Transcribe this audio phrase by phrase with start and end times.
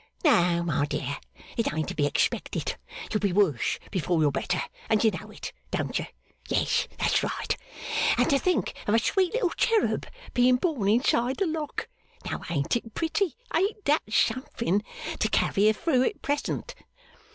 [0.25, 1.19] No, my dear,
[1.57, 2.75] it ain't to be expected;
[3.11, 6.07] you'll be worse before you're better, and you know it, don't you?
[6.49, 6.87] Yes.
[6.97, 7.55] That's right!
[8.17, 11.87] And to think of a sweet little cherub being born inside the lock!
[12.25, 14.83] Now ain't it pretty, ain't that something
[15.19, 16.73] to carry you through it pleasant?